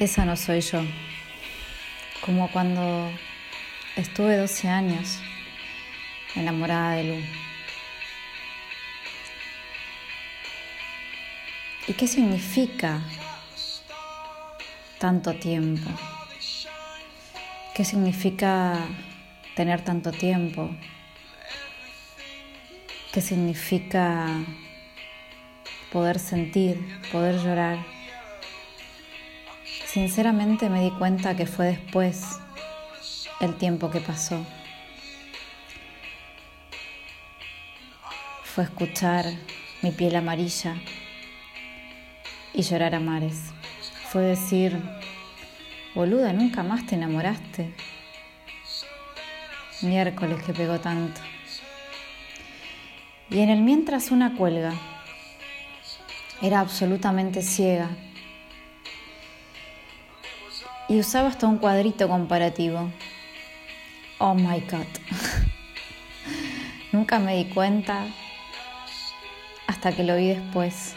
Esa 0.00 0.24
no 0.24 0.34
soy 0.34 0.62
yo. 0.62 0.82
Como 2.24 2.50
cuando 2.50 3.12
estuve 3.96 4.38
12 4.38 4.66
años 4.66 5.18
enamorada 6.34 6.92
de 6.92 7.04
Lu. 7.04 7.22
¿Y 11.86 11.92
qué 11.92 12.08
significa 12.08 13.02
tanto 14.98 15.34
tiempo? 15.34 15.90
¿Qué 17.74 17.84
significa 17.84 18.78
tener 19.54 19.84
tanto 19.84 20.12
tiempo? 20.12 20.70
¿Qué 23.12 23.20
significa 23.20 24.28
poder 25.92 26.18
sentir, 26.18 26.78
poder 27.12 27.36
llorar? 27.36 27.99
Sinceramente 29.92 30.70
me 30.70 30.84
di 30.84 30.92
cuenta 30.92 31.34
que 31.34 31.46
fue 31.46 31.66
después 31.66 32.38
el 33.40 33.56
tiempo 33.56 33.90
que 33.90 33.98
pasó. 34.00 34.46
Fue 38.44 38.62
escuchar 38.62 39.24
mi 39.82 39.90
piel 39.90 40.14
amarilla 40.14 40.76
y 42.54 42.62
llorar 42.62 42.94
a 42.94 43.00
mares. 43.00 43.46
Fue 44.10 44.22
decir, 44.22 44.80
boluda, 45.92 46.32
nunca 46.32 46.62
más 46.62 46.86
te 46.86 46.94
enamoraste. 46.94 47.74
Miércoles 49.82 50.40
que 50.44 50.52
pegó 50.52 50.78
tanto. 50.78 51.20
Y 53.28 53.40
en 53.40 53.50
el 53.50 53.62
mientras 53.62 54.12
una 54.12 54.36
cuelga. 54.36 54.72
Era 56.40 56.60
absolutamente 56.60 57.42
ciega 57.42 57.90
y 60.88 60.98
usaba 60.98 61.28
hasta 61.28 61.46
un 61.46 61.58
cuadrito 61.58 62.08
comparativo. 62.08 62.90
Oh 64.18 64.34
my 64.34 64.60
god. 64.60 64.86
Nunca 66.92 67.20
me 67.20 67.36
di 67.36 67.44
cuenta 67.46 68.06
hasta 69.68 69.92
que 69.92 70.02
lo 70.02 70.16
vi 70.16 70.28
después. 70.28 70.94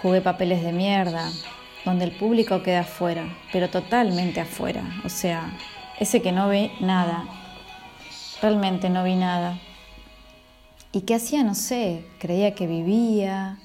Jugué 0.00 0.20
papeles 0.20 0.62
de 0.62 0.72
mierda, 0.72 1.30
donde 1.84 2.06
el 2.06 2.12
público 2.12 2.62
queda 2.62 2.80
afuera, 2.80 3.24
pero 3.52 3.68
totalmente 3.68 4.40
afuera. 4.40 4.82
O 5.04 5.08
sea, 5.08 5.52
ese 6.00 6.22
que 6.22 6.32
no 6.32 6.48
ve 6.48 6.72
nada. 6.80 7.24
Realmente 8.40 8.88
no 8.88 9.04
vi 9.04 9.14
nada. 9.14 9.58
¿Y 10.90 11.02
qué 11.02 11.14
hacía? 11.14 11.44
No 11.44 11.54
sé. 11.54 12.04
Creía 12.18 12.54
que 12.54 12.66
vivía, 12.66 13.58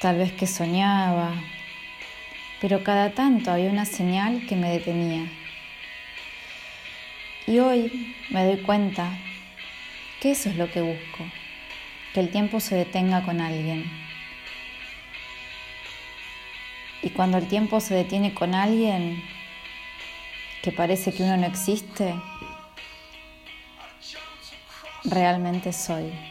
tal 0.00 0.16
vez 0.16 0.32
que 0.32 0.46
soñaba, 0.46 1.34
pero 2.60 2.82
cada 2.82 3.12
tanto 3.12 3.50
había 3.50 3.70
una 3.70 3.84
señal 3.84 4.46
que 4.46 4.56
me 4.56 4.70
detenía. 4.70 5.30
Y 7.46 7.58
hoy 7.58 8.14
me 8.30 8.44
doy 8.44 8.62
cuenta 8.62 9.18
que 10.20 10.30
eso 10.30 10.48
es 10.48 10.56
lo 10.56 10.70
que 10.70 10.80
busco, 10.80 11.24
que 12.14 12.20
el 12.20 12.30
tiempo 12.30 12.60
se 12.60 12.76
detenga 12.76 13.22
con 13.22 13.40
alguien. 13.40 13.84
Y 17.02 17.10
cuando 17.10 17.38
el 17.38 17.46
tiempo 17.46 17.80
se 17.80 17.94
detiene 17.94 18.32
con 18.32 18.54
alguien 18.54 19.22
que 20.62 20.72
parece 20.72 21.12
que 21.12 21.22
uno 21.22 21.36
no 21.36 21.46
existe, 21.46 22.14
realmente 25.04 25.72
soy. 25.72 26.29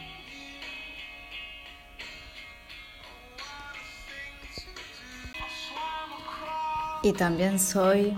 Y 7.02 7.14
también 7.14 7.58
soy 7.58 8.14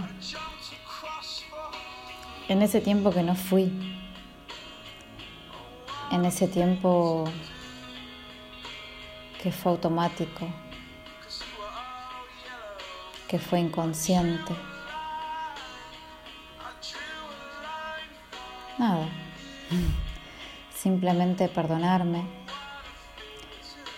en 2.49 2.63
ese 2.63 2.81
tiempo 2.81 3.13
que 3.13 3.23
no 3.23 3.37
fui, 3.37 3.73
en 6.11 6.25
ese 6.25 6.49
tiempo 6.49 7.25
que 9.41 9.53
fue 9.53 9.71
automático, 9.71 10.49
que 13.29 13.39
fue 13.39 13.61
inconsciente. 13.61 14.53
Nada, 18.79 19.09
simplemente 20.75 21.49
perdonarme. 21.49 22.25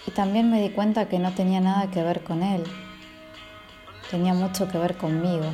Y 0.07 0.11
también 0.11 0.51
me 0.51 0.61
di 0.61 0.69
cuenta 0.69 1.09
que 1.09 1.19
no 1.19 1.33
tenía 1.33 1.63
nada 1.63 1.91
que 1.91 2.03
ver 2.03 2.23
con 2.23 2.43
él 2.43 2.63
tenía 4.11 4.35
mucho 4.35 4.69
que 4.69 4.79
ver 4.79 4.97
conmigo, 4.97 5.47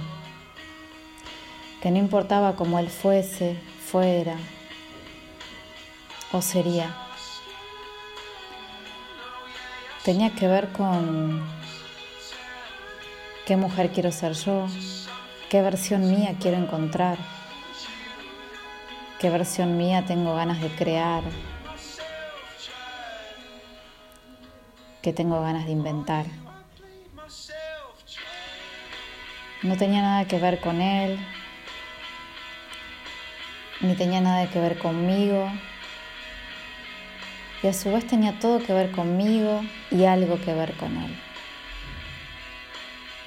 que 1.83 1.91
no 1.91 1.99
importaba 1.99 2.57
cómo 2.57 2.79
él 2.79 2.89
fuese, 2.89 3.57
fuera 3.85 4.37
o 6.33 6.43
sería. 6.43 6.95
Tenía 10.05 10.31
que 10.31 10.47
ver 10.47 10.73
con 10.73 11.45
qué 13.47 13.57
mujer 13.57 13.91
quiero 13.91 14.13
ser 14.13 14.33
yo, 14.33 14.67
qué 15.49 15.61
versión 15.61 16.11
mía 16.11 16.37
quiero 16.41 16.57
encontrar, 16.57 17.19
qué 19.19 19.29
versión 19.29 19.77
mía 19.77 20.05
tengo 20.07 20.35
ganas 20.35 20.61
de 20.61 20.69
crear, 20.69 21.23
qué 25.03 25.13
tengo 25.13 25.41
ganas 25.43 25.67
de 25.67 25.73
inventar. 25.73 26.27
No 29.63 29.77
tenía 29.77 30.01
nada 30.01 30.25
que 30.25 30.39
ver 30.39 30.59
con 30.59 30.81
él, 30.81 31.19
ni 33.81 33.95
tenía 33.95 34.21
nada 34.21 34.49
que 34.49 34.59
ver 34.59 34.79
conmigo. 34.79 35.51
Y 37.63 37.67
a 37.67 37.75
su 37.75 37.93
vez 37.93 38.07
tenía 38.07 38.39
todo 38.39 38.63
que 38.63 38.73
ver 38.73 38.91
conmigo 38.91 39.63
y 39.91 40.05
algo 40.05 40.41
que 40.41 40.55
ver 40.55 40.73
con 40.75 40.97
él. 40.97 41.15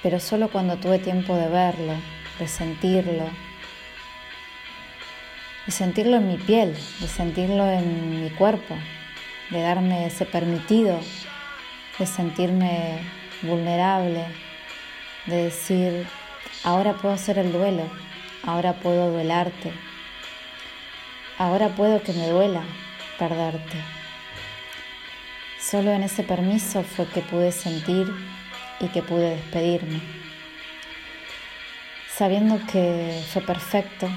Pero 0.02 0.18
solo 0.18 0.50
cuando 0.50 0.76
tuve 0.76 0.98
tiempo 0.98 1.36
de 1.36 1.48
verlo, 1.48 1.94
de 2.40 2.48
sentirlo, 2.48 3.30
de 5.66 5.72
sentirlo 5.72 6.16
en 6.16 6.28
mi 6.28 6.36
piel, 6.36 6.74
de 7.00 7.06
sentirlo 7.06 7.64
en 7.70 8.22
mi 8.24 8.30
cuerpo, 8.30 8.74
de 9.50 9.62
darme 9.62 10.06
ese 10.06 10.26
permitido, 10.26 10.98
de 11.98 12.06
sentirme 12.06 12.98
vulnerable, 13.42 14.24
de 15.26 15.44
decir, 15.44 16.06
Ahora 16.62 16.94
puedo 16.94 17.14
hacer 17.14 17.38
el 17.38 17.52
duelo, 17.52 17.82
ahora 18.42 18.74
puedo 18.74 19.10
duelarte, 19.10 19.72
ahora 21.38 21.68
puedo 21.70 22.02
que 22.02 22.12
me 22.12 22.28
duela 22.28 22.62
perderte. 23.18 23.78
Solo 25.60 25.90
en 25.92 26.02
ese 26.02 26.22
permiso 26.22 26.82
fue 26.82 27.06
que 27.08 27.20
pude 27.20 27.50
sentir 27.52 28.06
y 28.80 28.88
que 28.88 29.02
pude 29.02 29.36
despedirme, 29.36 30.00
sabiendo 32.14 32.60
que 32.70 33.22
fue 33.32 33.42
perfecto, 33.42 34.08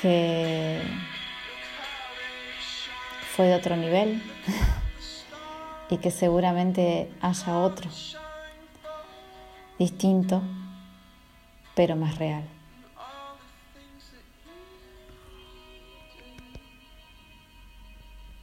que 0.00 0.80
fue 3.34 3.46
de 3.46 3.54
otro 3.54 3.76
nivel 3.76 4.22
y 5.90 5.98
que 5.98 6.10
seguramente 6.10 7.10
haya 7.20 7.58
otro 7.58 7.90
distinto, 9.78 10.42
pero 11.74 11.96
más 11.96 12.18
real. 12.18 12.55